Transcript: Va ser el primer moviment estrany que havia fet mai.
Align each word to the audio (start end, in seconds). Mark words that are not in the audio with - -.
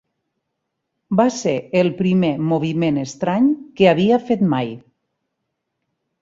Va 1.19 1.27
ser 1.35 1.53
el 1.81 1.91
primer 1.99 2.31
moviment 2.53 2.97
estrany 3.03 3.51
que 3.81 3.91
havia 3.93 4.19
fet 4.31 4.43
mai. 4.57 4.73